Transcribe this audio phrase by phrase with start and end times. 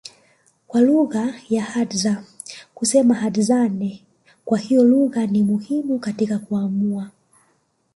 [0.67, 2.23] kwa lugha tu Hadza
[2.75, 4.03] kusema Hadzane
[4.45, 7.11] kwa hiyo lugha ni muhimu katika kuamua